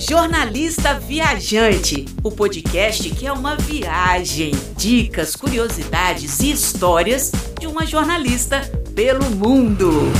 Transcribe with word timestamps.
Jornalista 0.00 0.94
Viajante, 0.98 2.06
o 2.22 2.30
podcast 2.32 3.10
que 3.10 3.26
é 3.26 3.32
uma 3.32 3.54
viagem, 3.54 4.50
dicas, 4.74 5.36
curiosidades 5.36 6.40
e 6.40 6.50
histórias 6.50 7.30
de 7.60 7.66
uma 7.66 7.84
jornalista 7.84 8.62
pelo 8.94 9.28
mundo. 9.30 10.10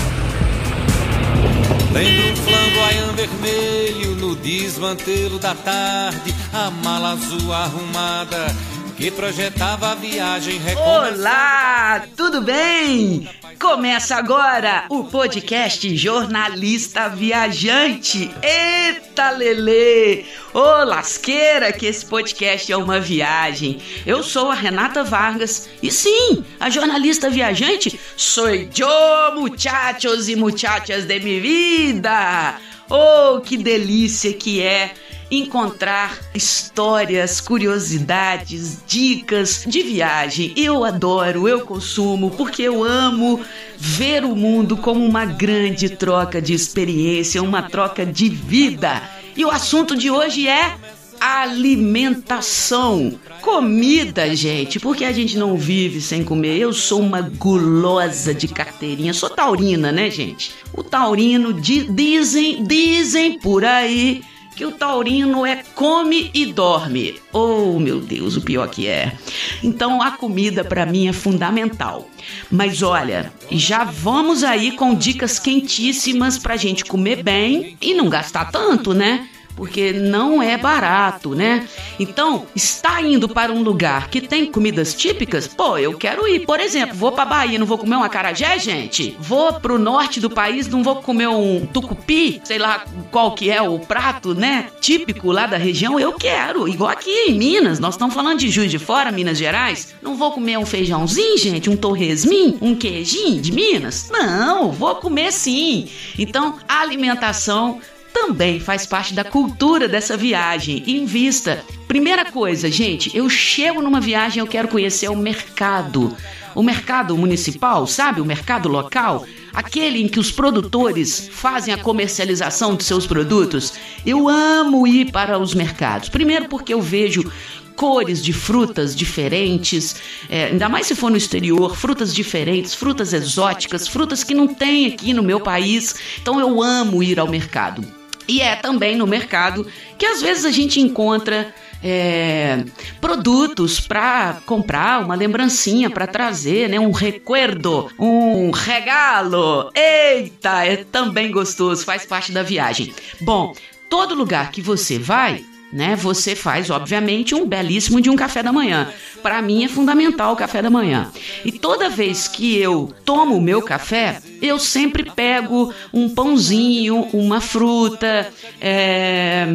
Lembro 1.94 2.30
um 2.30 2.36
flamboyant 2.36 3.16
vermelho 3.16 4.16
no 4.16 4.36
desmantelo 4.36 5.38
da 5.38 5.54
tarde, 5.54 6.34
a 6.52 6.70
mala 6.70 7.12
azul 7.12 7.50
arrumada 7.50 8.54
que 9.00 9.10
projetava 9.10 9.92
a 9.92 9.94
viagem 9.94 10.60
Olá, 10.76 12.04
tudo 12.14 12.42
bem? 12.42 13.26
Começa 13.58 14.14
agora 14.14 14.84
o 14.90 15.04
podcast 15.04 15.96
Jornalista 15.96 17.08
Viajante. 17.08 18.30
Eita, 18.42 19.30
Lele! 19.30 20.26
Ô, 20.52 20.84
lasqueira, 20.84 21.72
que 21.72 21.86
esse 21.86 22.04
podcast 22.04 22.70
é 22.70 22.76
uma 22.76 23.00
viagem. 23.00 23.80
Eu 24.04 24.22
sou 24.22 24.50
a 24.50 24.54
Renata 24.54 25.02
Vargas 25.02 25.70
e 25.82 25.90
sim, 25.90 26.44
a 26.60 26.68
jornalista 26.68 27.30
viajante 27.30 27.98
sou 28.18 28.50
eu, 28.50 29.34
muchachos 29.34 30.28
e 30.28 30.36
muchachas 30.36 31.06
de 31.06 31.20
minha 31.20 31.40
vida. 31.40 32.60
Oh, 32.90 33.40
que 33.40 33.56
delícia 33.56 34.32
que 34.32 34.60
é 34.60 34.92
encontrar 35.30 36.18
histórias, 36.34 37.40
curiosidades, 37.40 38.78
dicas 38.84 39.64
de 39.64 39.80
viagem. 39.80 40.52
Eu 40.56 40.84
adoro, 40.84 41.46
eu 41.46 41.60
consumo, 41.60 42.32
porque 42.32 42.62
eu 42.62 42.82
amo 42.82 43.40
ver 43.78 44.24
o 44.24 44.34
mundo 44.34 44.76
como 44.76 45.04
uma 45.04 45.24
grande 45.24 45.88
troca 45.88 46.42
de 46.42 46.52
experiência, 46.52 47.40
uma 47.40 47.62
troca 47.62 48.04
de 48.04 48.28
vida. 48.28 49.00
E 49.36 49.44
o 49.44 49.50
assunto 49.50 49.96
de 49.96 50.10
hoje 50.10 50.48
é 50.48 50.76
alimentação. 51.20 53.18
Comida, 53.42 54.34
gente, 54.34 54.80
porque 54.80 55.04
a 55.04 55.12
gente 55.12 55.36
não 55.36 55.56
vive 55.56 56.00
sem 56.00 56.24
comer. 56.24 56.56
Eu 56.58 56.72
sou 56.72 57.00
uma 57.00 57.20
gulosa 57.20 58.34
de 58.34 58.48
carteirinha, 58.48 59.12
sou 59.12 59.28
taurina, 59.28 59.92
né, 59.92 60.10
gente? 60.10 60.52
O 60.72 60.82
taurino 60.82 61.52
dizem, 61.52 62.64
dizem 62.64 63.38
por 63.38 63.64
aí 63.64 64.22
que 64.60 64.66
o 64.66 64.72
taurino 64.72 65.46
é 65.46 65.62
come 65.74 66.30
e 66.34 66.44
dorme. 66.44 67.14
Oh, 67.32 67.78
meu 67.78 67.98
Deus, 67.98 68.36
o 68.36 68.42
pior 68.42 68.68
que 68.68 68.86
é. 68.86 69.16
Então 69.62 70.02
a 70.02 70.10
comida 70.10 70.62
para 70.62 70.84
mim 70.84 71.08
é 71.08 71.14
fundamental. 71.14 72.10
Mas 72.50 72.82
olha, 72.82 73.32
já 73.50 73.84
vamos 73.84 74.44
aí 74.44 74.72
com 74.72 74.94
dicas 74.94 75.38
quentíssimas 75.38 76.36
pra 76.36 76.58
gente 76.58 76.84
comer 76.84 77.22
bem 77.22 77.78
e 77.80 77.94
não 77.94 78.10
gastar 78.10 78.50
tanto, 78.50 78.92
né? 78.92 79.30
Porque 79.60 79.92
não 79.92 80.42
é 80.42 80.56
barato, 80.56 81.34
né? 81.34 81.68
Então, 81.98 82.46
está 82.56 83.02
indo 83.02 83.28
para 83.28 83.52
um 83.52 83.62
lugar 83.62 84.08
que 84.08 84.18
tem 84.18 84.50
comidas 84.50 84.94
típicas? 84.94 85.46
Pô, 85.46 85.76
eu 85.76 85.98
quero 85.98 86.26
ir. 86.26 86.46
Por 86.46 86.58
exemplo, 86.58 86.96
vou 86.96 87.12
para 87.12 87.26
Bahia, 87.26 87.58
não 87.58 87.66
vou 87.66 87.76
comer 87.76 87.96
um 87.96 88.02
acarajé, 88.02 88.58
gente? 88.58 89.14
Vou 89.20 89.52
pro 89.60 89.78
norte 89.78 90.18
do 90.18 90.30
país, 90.30 90.66
não 90.66 90.82
vou 90.82 90.96
comer 91.02 91.28
um 91.28 91.66
tucupi, 91.66 92.40
sei 92.42 92.56
lá 92.56 92.86
qual 93.10 93.34
que 93.34 93.50
é 93.50 93.60
o 93.60 93.78
prato, 93.78 94.34
né? 94.34 94.68
Típico 94.80 95.30
lá 95.30 95.46
da 95.46 95.58
região, 95.58 96.00
eu 96.00 96.14
quero. 96.14 96.66
Igual 96.66 96.88
aqui 96.88 97.10
em 97.28 97.34
Minas, 97.34 97.78
nós 97.78 97.96
estamos 97.96 98.14
falando 98.14 98.38
de 98.38 98.48
Juiz 98.48 98.70
de 98.70 98.78
Fora, 98.78 99.12
Minas 99.12 99.36
Gerais. 99.36 99.94
Não 100.00 100.16
vou 100.16 100.32
comer 100.32 100.56
um 100.56 100.64
feijãozinho, 100.64 101.36
gente, 101.36 101.68
um 101.68 101.76
torresmin, 101.76 102.56
um 102.62 102.74
queijinho 102.74 103.42
de 103.42 103.52
Minas? 103.52 104.08
Não, 104.10 104.72
vou 104.72 104.94
comer 104.94 105.30
sim. 105.30 105.86
Então, 106.18 106.56
alimentação 106.66 107.78
também 108.12 108.60
faz 108.60 108.86
parte 108.86 109.14
da 109.14 109.24
cultura 109.24 109.88
dessa 109.88 110.16
viagem. 110.16 110.82
Invista. 110.86 111.64
Primeira 111.88 112.24
coisa, 112.24 112.70
gente, 112.70 113.16
eu 113.16 113.28
chego 113.28 113.82
numa 113.82 114.00
viagem, 114.00 114.40
eu 114.40 114.46
quero 114.46 114.68
conhecer 114.68 115.08
o 115.08 115.16
mercado. 115.16 116.16
O 116.54 116.62
mercado 116.62 117.16
municipal, 117.16 117.86
sabe? 117.86 118.20
O 118.20 118.24
mercado 118.24 118.68
local, 118.68 119.24
aquele 119.52 120.02
em 120.02 120.08
que 120.08 120.18
os 120.18 120.30
produtores 120.32 121.28
fazem 121.32 121.72
a 121.72 121.78
comercialização 121.78 122.74
de 122.74 122.84
seus 122.84 123.06
produtos. 123.06 123.74
Eu 124.04 124.28
amo 124.28 124.86
ir 124.86 125.10
para 125.12 125.38
os 125.38 125.54
mercados. 125.54 126.08
Primeiro 126.08 126.48
porque 126.48 126.74
eu 126.74 126.80
vejo 126.80 127.30
cores 127.76 128.22
de 128.22 128.32
frutas 128.32 128.94
diferentes, 128.94 129.96
é, 130.28 130.46
ainda 130.46 130.68
mais 130.68 130.86
se 130.86 130.94
for 130.94 131.10
no 131.10 131.16
exterior, 131.16 131.74
frutas 131.74 132.14
diferentes, 132.14 132.74
frutas 132.74 133.14
exóticas, 133.14 133.88
frutas 133.88 134.22
que 134.22 134.34
não 134.34 134.46
tem 134.46 134.86
aqui 134.86 135.14
no 135.14 135.22
meu 135.22 135.40
país. 135.40 135.94
Então 136.20 136.38
eu 136.38 136.62
amo 136.62 137.02
ir 137.02 137.18
ao 137.18 137.26
mercado. 137.26 137.99
E 138.30 138.40
é 138.40 138.54
também 138.54 138.94
no 138.94 139.08
mercado 139.08 139.66
que 139.98 140.06
às 140.06 140.22
vezes 140.22 140.44
a 140.44 140.52
gente 140.52 140.80
encontra 140.80 141.52
é, 141.82 142.62
produtos 143.00 143.80
para 143.80 144.36
comprar, 144.46 145.04
uma 145.04 145.16
lembrancinha 145.16 145.90
para 145.90 146.06
trazer, 146.06 146.68
né? 146.68 146.78
Um 146.78 146.92
recuerdo, 146.92 147.90
um 147.98 148.52
regalo. 148.52 149.72
Eita, 149.74 150.64
é 150.64 150.76
também 150.76 151.32
gostoso, 151.32 151.84
faz 151.84 152.06
parte 152.06 152.30
da 152.30 152.44
viagem. 152.44 152.94
Bom, 153.20 153.52
todo 153.88 154.14
lugar 154.14 154.52
que 154.52 154.62
você 154.62 154.96
vai, 154.96 155.44
né? 155.72 155.96
Você 155.96 156.36
faz, 156.36 156.70
obviamente, 156.70 157.34
um 157.34 157.44
belíssimo 157.44 158.00
de 158.00 158.10
um 158.10 158.14
café 158.14 158.44
da 158.44 158.52
manhã. 158.52 158.92
Para 159.24 159.42
mim 159.42 159.64
é 159.64 159.68
fundamental 159.68 160.34
o 160.34 160.36
café 160.36 160.62
da 160.62 160.70
manhã. 160.70 161.10
E 161.44 161.50
toda 161.50 161.90
vez 161.90 162.28
que 162.28 162.56
eu 162.56 162.94
tomo 163.04 163.36
o 163.36 163.42
meu 163.42 163.60
café, 163.60 164.20
eu 164.40 164.58
sempre 164.58 165.10
pego 165.10 165.72
um 165.92 166.08
pãozinho, 166.08 167.08
uma 167.12 167.40
fruta, 167.40 168.32
é, 168.60 169.46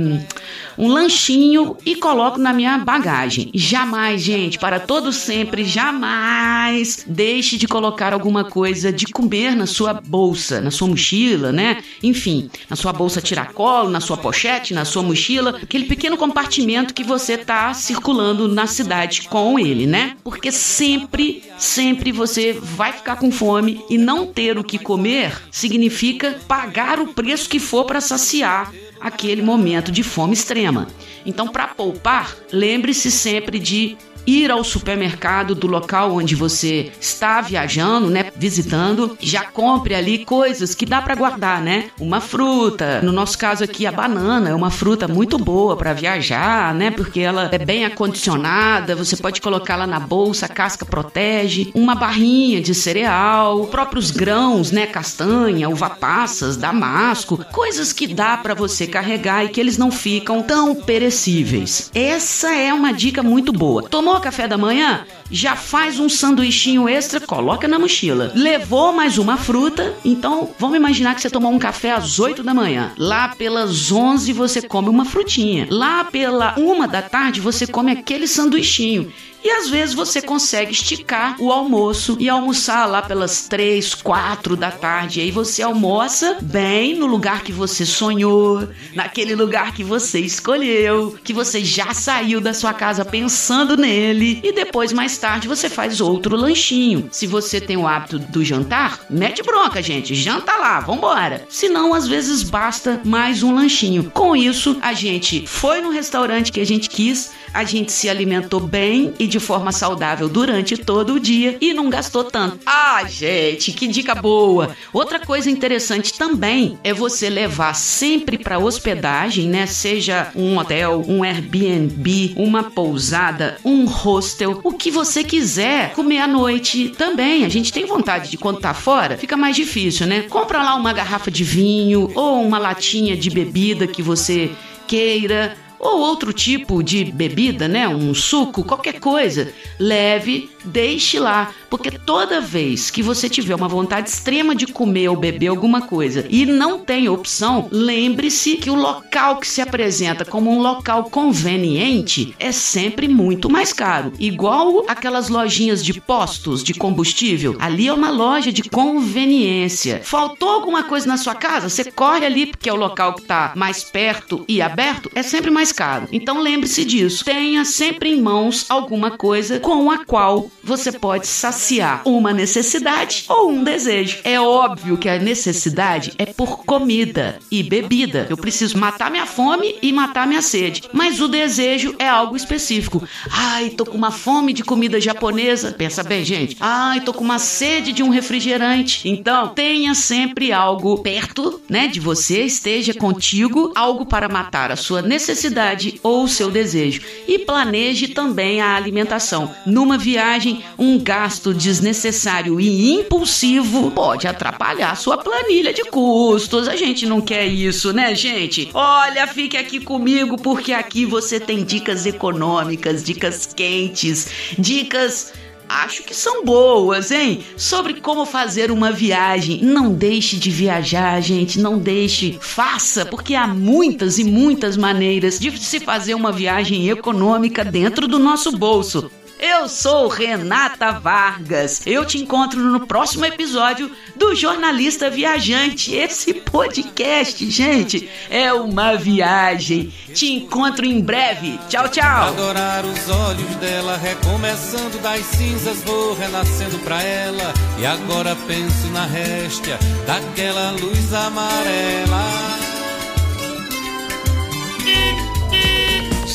um 0.78 0.88
lanchinho 0.88 1.78
e 1.86 1.96
coloco 1.96 2.38
na 2.38 2.54
minha 2.54 2.78
bagagem. 2.78 3.50
Jamais, 3.54 4.22
gente, 4.22 4.60
para 4.60 4.80
todo 4.80 5.12
sempre, 5.12 5.64
jamais 5.64 7.04
deixe 7.08 7.58
de 7.58 7.68
colocar 7.68 8.14
alguma 8.14 8.44
coisa 8.44 8.92
de 8.92 9.06
comer 9.08 9.56
na 9.56 9.66
sua 9.66 9.94
bolsa, 9.94 10.62
na 10.62 10.72
sua 10.72 10.88
mochila, 10.88 11.52
né? 11.52 11.84
Enfim, 12.04 12.50
na 12.70 12.76
sua 12.76 12.92
bolsa 12.92 13.22
tiracolo, 13.22 13.90
na 13.90 14.02
sua 14.02 14.18
pochete, 14.18 14.74
na 14.74 14.86
sua 14.86 15.04
mochila, 15.04 15.60
aquele 15.62 15.86
pequeno 15.86 16.18
compartimento 16.18 16.94
que 16.94 17.04
você 17.04 17.38
tá 17.38 17.74
circulando 17.74 18.48
na 18.48 18.68
cidade 18.68 19.24
com 19.24 19.58
ele, 19.58 19.86
né? 19.86 20.18
Porque 20.24 20.52
sempre, 20.52 21.44
sempre 21.58 22.12
você 22.12 22.54
vai 22.54 22.94
ficar 22.94 23.18
com 23.18 23.32
fome 23.32 23.84
e 23.90 23.98
não 23.98 24.26
ter 24.26 24.58
o 24.58 24.64
que 24.64 24.78
comer 24.78 25.42
significa 25.52 26.40
pagar 26.48 27.00
o 27.00 27.08
preço 27.08 27.50
que 27.50 27.60
for 27.60 27.86
para 27.86 28.02
saciar 28.02 28.74
aquele 29.00 29.42
momento 29.42 29.92
de 29.92 30.04
fome 30.04 30.34
extrema. 30.34 30.88
Então, 31.26 31.48
para 31.48 31.68
poupar, 31.68 32.36
lembre-se 32.52 33.12
sempre 33.12 33.60
de 33.60 33.98
ir 34.26 34.52
ao 34.52 34.64
supermercado 34.64 35.54
do 35.56 35.68
local 35.68 36.16
onde 36.16 36.36
você 36.36 36.92
está 37.00 37.42
viajando, 37.42 38.10
né, 38.10 38.32
visitando, 38.36 39.18
já 39.20 39.44
compre 39.44 39.96
ali 39.96 40.26
coisas 40.26 40.74
que 40.74 40.86
dá 40.86 41.02
para 41.02 41.16
guardar, 41.16 41.62
né? 41.62 41.86
Uma 42.00 42.20
fruta, 42.22 43.02
no 43.02 43.12
nosso 43.12 43.38
caso 43.38 43.64
aqui 43.64 43.86
a 43.86 43.92
banana 43.92 44.50
é 44.50 44.56
uma 44.56 44.72
fruta 44.72 45.08
muito 45.08 45.38
boa 45.38 45.76
para 45.76 45.94
viajar, 45.94 46.74
né? 46.74 46.92
Porque 46.92 47.20
ela 47.20 47.50
é 47.52 47.58
bem 47.58 47.86
acondicionada, 47.86 48.96
você 48.96 49.16
pode 49.16 49.42
colocá-la 49.42 49.88
na 49.88 50.00
bolsa, 50.00 50.46
a 50.46 50.50
casca 50.50 50.86
protege, 50.86 51.72
uma 51.74 51.96
barrinha 51.96 52.62
de 52.62 52.74
cereal, 52.74 53.66
próprios 53.68 54.12
grãos, 54.12 54.72
né, 54.72 54.86
castanha, 54.86 55.70
uva 55.70 55.90
passas, 55.90 56.58
damasco, 56.58 57.44
coisas 57.52 57.94
que 57.94 58.08
dá 58.08 58.38
para 58.38 58.54
você 58.54 58.88
carregar 58.88 59.46
e 59.46 59.50
que 59.50 59.60
eles 59.60 59.78
não 59.78 59.92
ficam 59.92 60.42
tão 60.42 60.76
perecíveis. 60.76 61.92
Essa 61.94 62.54
é 62.54 62.74
uma 62.74 62.92
dica 62.92 63.22
muito 63.22 63.52
boa. 63.52 63.84
Tomou 63.84 64.15
Café 64.22 64.48
da 64.48 64.58
manhã? 64.58 65.06
Já 65.30 65.56
faz 65.56 66.00
um 66.00 66.08
sanduichinho 66.08 66.88
extra, 66.88 67.20
coloca 67.20 67.68
na 67.68 67.80
mochila. 67.80 68.32
Levou 68.36 68.94
mais 68.94 69.18
uma 69.18 69.38
fruta? 69.38 69.96
Então 70.06 70.52
vamos 70.60 70.78
imaginar 70.78 71.16
que 71.16 71.22
você 71.22 71.30
tomou 71.30 71.52
um 71.52 71.60
café 71.60 71.92
às 71.92 72.20
8 72.20 72.44
da 72.44 72.54
manhã. 72.54 72.92
Lá 72.98 73.30
pelas 73.30 73.92
11 73.92 74.32
você 74.34 74.62
come 74.62 74.88
uma 74.88 75.06
frutinha. 75.06 75.68
Lá 75.70 76.04
pela 76.04 76.54
uma 76.58 76.88
da 76.88 77.02
tarde 77.02 77.42
você 77.42 77.66
come 77.66 77.92
aquele 77.92 78.28
sanduichinho. 78.28 79.12
E 79.46 79.50
às 79.52 79.70
vezes 79.70 79.94
você 79.94 80.24
consegue 80.24 80.72
esticar 80.72 81.36
o 81.40 81.52
almoço 81.52 82.18
e 82.20 82.28
almoçar 82.28 82.88
lá 82.88 83.04
pelas 83.04 83.48
três, 83.48 83.94
quatro 83.94 84.56
da 84.56 84.72
tarde. 84.72 85.22
Aí 85.22 85.30
você 85.30 85.62
almoça 85.62 86.40
bem 86.42 86.96
no 86.96 87.06
lugar 87.06 87.44
que 87.44 87.52
você 87.52 87.86
sonhou, 87.86 88.68
naquele 88.96 89.36
lugar 89.36 89.72
que 89.72 89.84
você 89.84 90.20
escolheu, 90.20 91.16
que 91.24 91.32
você 91.32 91.64
já 91.64 91.94
saiu 91.94 92.42
da 92.42 92.56
sua 92.56 92.74
casa 92.74 93.06
pensando 93.06 93.78
nele. 93.78 94.40
E 94.44 94.52
depois, 94.52 94.92
mais 94.92 95.15
mais 95.16 95.18
tarde 95.18 95.48
você 95.48 95.70
faz 95.70 96.02
outro 96.02 96.36
lanchinho. 96.36 97.08
Se 97.10 97.26
você 97.26 97.62
tem 97.62 97.78
o 97.78 97.88
hábito 97.88 98.20
do 98.20 98.44
jantar, 98.44 99.00
mete 99.10 99.42
bronca, 99.42 99.82
gente. 99.82 100.14
Janta 100.14 100.54
lá, 100.58 100.82
vambora. 100.82 101.46
Se 101.50 101.70
não, 101.70 101.94
às 101.94 102.06
vezes 102.06 102.44
basta 102.44 103.00
mais 103.06 103.42
um 103.42 103.56
lanchinho. 103.56 104.12
Com 104.14 104.36
isso, 104.36 104.78
a 104.82 104.94
gente 104.94 105.48
foi 105.48 105.80
no 105.80 105.90
restaurante 105.90 106.52
que 106.52 106.60
a 106.60 106.66
gente 106.66 106.90
quis, 106.90 107.32
a 107.56 107.64
gente 107.64 107.90
se 107.94 108.10
alimentou 108.10 108.60
bem 108.60 109.14
e 109.18 109.26
de 109.26 109.40
forma 109.40 109.72
saudável 109.72 110.28
durante 110.28 110.78
todo 110.78 111.14
o 111.14 111.20
dia 111.20 111.58
e 111.62 111.74
não 111.74 111.90
gastou 111.90 112.26
tanto. 112.26 112.60
Ah, 112.66 113.06
gente, 113.08 113.72
que 113.72 113.88
dica 113.88 114.14
boa! 114.14 114.76
Outra 114.92 115.20
coisa 115.20 115.50
interessante 115.50 116.14
também 116.14 116.78
é 116.84 116.94
você 116.94 117.30
levar 117.30 117.74
sempre 117.74 118.38
para 118.38 118.60
hospedagem, 118.60 119.48
né? 119.48 119.66
Seja 119.66 120.32
um 120.36 120.58
hotel, 120.58 121.06
um 121.08 121.24
Airbnb, 121.24 122.34
uma 122.36 122.64
pousada, 122.64 123.58
um 123.64 123.86
hostel, 123.86 124.60
o 124.62 124.74
que 124.74 124.92
você 124.92 125.24
quiser 125.24 125.94
comer 125.94 126.20
à 126.20 126.28
noite 126.28 126.90
também. 126.90 127.46
A 127.46 127.50
gente 127.50 127.72
tem 127.72 127.86
vontade 127.86 128.30
de 128.30 128.38
quando 128.38 128.60
tá 128.60 128.74
fora, 128.74 129.18
fica 129.18 129.38
mais 129.38 129.56
difícil, 129.56 130.06
né? 130.08 130.24
Compra 130.24 130.62
lá 130.62 130.76
uma 130.76 130.92
garrafa 130.92 131.32
de 131.32 131.46
vinho 131.46 132.12
ou 132.16 132.42
uma 132.42 132.60
latinha 132.60 133.16
de 133.16 133.30
bebida 133.30 133.88
que 133.88 134.02
você 134.02 134.52
queira 134.86 135.56
ou 135.80 136.00
outro 136.00 136.34
tipo 136.34 136.82
de 136.84 137.06
bebida, 137.06 137.68
né? 137.68 137.88
Um 137.88 138.14
suco, 138.14 138.64
qualquer 138.64 139.00
coisa. 139.00 139.52
Leve, 139.80 140.50
deixe 140.66 141.20
lá, 141.20 141.52
porque 141.70 141.92
toda 141.92 142.42
vez 142.42 142.90
que 142.90 143.04
você 143.04 143.30
tiver 143.30 143.56
uma 143.56 143.68
vontade 143.68 144.10
extrema 144.10 144.56
de 144.56 144.68
comer 144.68 145.10
ou 145.10 145.16
beber 145.16 145.48
alguma 145.48 145.82
coisa 145.82 146.26
e 146.30 146.46
não 146.46 146.80
tem 146.80 147.08
opção, 147.10 147.68
lembre-se 147.72 148.58
que 148.58 148.70
o 148.70 148.76
local 148.76 149.38
que 149.38 149.48
se 149.48 149.62
apresenta 149.62 150.26
como 150.26 150.52
um 150.52 150.62
local 150.62 151.06
conveniente 151.06 152.36
é 152.40 152.52
sempre 152.52 153.08
muito 153.08 153.50
mais 153.50 153.72
caro. 153.72 154.12
Igual 154.20 154.86
aquelas 154.88 155.30
lojinhas 155.30 155.84
de 155.84 156.00
postos 156.00 156.64
de 156.64 156.74
combustível, 156.74 157.56
ali 157.60 157.88
é 157.88 157.94
uma 157.94 158.10
loja 158.10 158.52
de 158.52 158.64
conveniência. 158.64 160.02
Faltou 160.04 160.50
alguma 160.50 160.84
coisa 160.84 161.08
na 161.08 161.18
sua 161.18 161.36
casa? 161.36 161.70
Você 161.70 161.92
corre 161.92 162.26
ali 162.26 162.46
porque 162.46 162.70
é 162.70 162.74
o 162.74 162.78
local 162.78 163.14
que 163.14 163.22
está 163.22 163.54
mais 163.56 163.84
perto 163.84 164.44
e 164.48 164.62
aberto, 164.62 165.10
é 165.14 165.24
sempre 165.24 165.52
mais 165.52 165.72
caro. 165.72 166.08
Então 166.12 166.42
lembre-se 166.42 166.86
disso. 166.86 167.26
Tenha 167.26 167.66
sempre 167.66 168.10
em 168.12 168.22
mãos 168.22 168.66
alguma 168.70 169.12
coisa 169.12 169.60
com 169.60 169.92
a 169.92 170.06
qual 170.06 170.50
você 170.64 170.92
pode 170.92 171.28
saciar 171.28 172.02
uma 172.06 172.34
necessidade 172.34 173.26
ou 173.30 173.52
um 173.52 173.64
desejo. 173.64 174.20
É 174.24 174.40
óbvio 174.40 174.98
que 174.98 175.08
a 175.08 175.20
necessidade 175.20 176.14
é 176.18 176.26
por 176.26 176.66
comida 176.66 177.40
e 177.52 177.62
bebida. 177.62 178.26
Eu 178.30 178.38
preciso 178.38 178.78
matar 178.78 179.12
minha 179.12 179.26
fome 179.26 179.76
e 179.82 179.94
matar 179.94 180.28
minha 180.28 180.42
sede. 180.42 180.84
Mas 180.92 181.22
o 181.22 181.28
desejo 181.28 181.96
é 182.00 182.08
algo 182.08 182.36
específico. 182.36 183.04
Ai, 183.30 183.70
tô 183.70 183.86
com 183.86 183.98
uma 183.98 184.12
fome 184.12 184.54
de 184.54 184.64
comida 184.64 185.00
japonesa. 185.00 185.72
Pensa 185.72 186.04
bem, 186.04 186.26
gente. 186.26 186.58
Ai, 186.60 187.02
tô 187.02 187.14
com 187.14 187.24
uma 187.24 187.40
sede 187.40 187.92
de 187.92 188.02
um 188.02 188.10
refrigerante. 188.10 189.08
Então, 189.08 189.50
tenha 189.50 189.94
sempre 189.94 190.52
algo 190.52 190.98
perto, 191.00 191.62
né, 191.70 191.88
de 191.88 192.00
você, 192.00 192.44
esteja 192.44 192.94
contigo, 192.94 193.72
algo 193.76 194.06
para 194.06 194.28
matar 194.30 194.72
a 194.72 194.76
sua 194.76 195.02
necessidade 195.02 196.00
ou 196.02 196.28
seu 196.28 196.50
desejo. 196.50 197.02
E 197.28 197.40
planeje 197.40 198.10
também 198.10 198.62
a 198.62 198.76
alimentação. 198.76 199.54
Numa 199.66 199.98
viagem, 200.46 200.64
um 200.78 201.00
gasto 201.00 201.54
desnecessário 201.54 202.60
e 202.60 202.94
impulsivo 202.94 203.90
pode 203.92 204.28
atrapalhar 204.28 204.96
sua 204.96 205.18
planilha 205.18 205.74
de 205.74 205.84
custos. 205.86 206.68
A 206.68 206.76
gente 206.76 207.06
não 207.06 207.20
quer 207.20 207.46
isso, 207.46 207.92
né, 207.92 208.14
gente? 208.14 208.70
Olha, 208.74 209.26
fique 209.28 209.58
aqui 209.58 209.80
comigo 209.80 210.38
porque 210.38 210.74
aqui 210.74 211.06
você 211.06 211.40
tem 211.40 211.64
dicas 211.64 212.06
econômicas, 212.06 213.04
dicas 213.04 213.48
quentes, 213.48 214.28
dicas 214.58 215.34
acho 215.68 216.04
que 216.04 216.14
são 216.14 216.46
boas, 216.46 217.10
hein? 217.10 217.44
Sobre 217.58 217.96
como 217.96 218.24
fazer 218.24 218.70
uma 218.70 218.92
viagem. 218.92 219.62
Não 219.64 219.92
deixe 219.92 220.38
de 220.38 220.52
viajar, 220.52 221.20
gente. 221.22 221.60
Não 221.60 221.80
deixe. 221.80 222.38
Faça, 222.40 223.04
porque 223.04 223.34
há 223.34 223.48
muitas 223.48 224.20
e 224.20 224.24
muitas 224.24 224.78
maneiras 224.78 225.40
de 225.40 225.58
se 225.58 225.80
fazer 225.80 226.14
uma 226.14 226.32
viagem 226.32 226.88
econômica 226.88 227.66
dentro 227.66 228.08
do 228.08 228.20
nosso 228.20 228.56
bolso. 228.56 229.10
Eu 229.40 229.68
sou 229.68 230.08
Renata 230.08 230.92
Vargas. 230.94 231.86
Eu 231.86 232.06
te 232.06 232.18
encontro 232.18 232.60
no 232.60 232.88
próximo 232.88 233.26
episódio 233.26 233.92
do 234.16 234.34
Jornalista 234.34 235.10
Viajante. 235.10 235.94
Esse 235.94 236.34
podcast, 236.34 237.50
gente, 237.50 238.10
é 238.30 238.54
uma 238.54 238.96
viagem. 238.96 239.94
Te 240.14 240.32
encontro 240.34 240.86
em 240.86 241.02
breve. 241.02 241.60
Tchau, 241.68 241.90
tchau. 241.90 242.30
Adorar 242.30 242.86
os 242.86 243.10
olhos 243.10 243.56
dela, 243.58 243.98
recomeçando 243.98 244.98
das 245.00 245.26
cinzas, 245.26 245.84
vou 245.84 246.14
renascendo 246.14 246.80
pra 246.80 247.02
ela. 247.04 247.54
E 247.78 247.86
agora 247.86 248.36
penso 248.48 248.88
na 248.88 249.06
réstia 249.06 249.78
daquela 250.08 250.72
luz 250.72 251.14
amarela. 251.14 252.65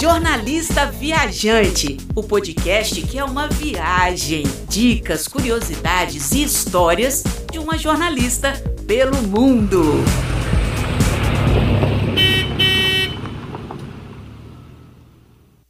Jornalista 0.00 0.86
Viajante, 0.86 1.98
o 2.14 2.22
podcast 2.22 3.02
que 3.02 3.18
é 3.18 3.22
uma 3.22 3.48
viagem, 3.48 4.44
dicas, 4.66 5.28
curiosidades 5.28 6.32
e 6.32 6.42
histórias 6.42 7.22
de 7.52 7.58
uma 7.58 7.76
jornalista 7.76 8.54
pelo 8.86 9.20
mundo. 9.20 9.82